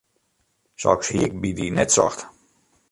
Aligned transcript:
Soks 0.81 1.07
hie 1.13 1.25
ik 1.27 1.33
by 1.41 1.49
dy 1.57 1.67
net 1.71 1.91
socht. 1.95 2.19